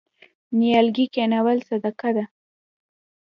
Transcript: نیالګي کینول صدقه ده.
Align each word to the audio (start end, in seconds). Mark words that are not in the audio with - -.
نیالګي 0.57 1.05
کینول 1.13 1.57
صدقه 1.69 2.09
ده. 2.15 2.25